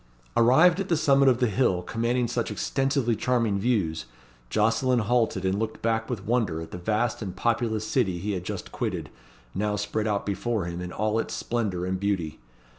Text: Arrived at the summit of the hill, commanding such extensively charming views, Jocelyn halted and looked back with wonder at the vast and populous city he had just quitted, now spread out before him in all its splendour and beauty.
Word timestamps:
Arrived 0.35 0.79
at 0.79 0.89
the 0.89 0.97
summit 0.97 1.27
of 1.29 1.37
the 1.37 1.45
hill, 1.45 1.83
commanding 1.83 2.27
such 2.27 2.49
extensively 2.49 3.15
charming 3.15 3.59
views, 3.59 4.05
Jocelyn 4.49 4.97
halted 4.97 5.45
and 5.45 5.59
looked 5.59 5.83
back 5.83 6.09
with 6.09 6.25
wonder 6.25 6.59
at 6.59 6.71
the 6.71 6.79
vast 6.79 7.21
and 7.21 7.35
populous 7.35 7.85
city 7.85 8.17
he 8.17 8.31
had 8.31 8.43
just 8.43 8.71
quitted, 8.71 9.11
now 9.53 9.75
spread 9.75 10.07
out 10.07 10.25
before 10.25 10.65
him 10.65 10.81
in 10.81 10.91
all 10.91 11.19
its 11.19 11.35
splendour 11.35 11.85
and 11.85 11.99
beauty. 11.99 12.39